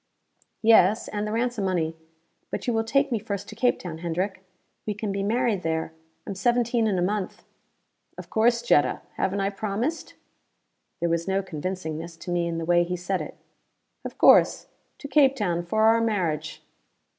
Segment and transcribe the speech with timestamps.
[0.63, 1.07] "Yes.
[1.09, 1.95] And the ransom money.
[2.49, 4.43] But you will take me first to Cape Town, Hendrick?
[4.87, 5.93] We can be married there:
[6.25, 7.43] I am seventeen in a month."
[8.17, 9.01] "Of course, Jetta.
[9.17, 10.15] Haven't I promised?"
[11.01, 13.37] There was no convincingness to me in the way he said it.
[14.03, 14.65] "Of course.
[14.97, 16.63] To Cape Town for our marriage."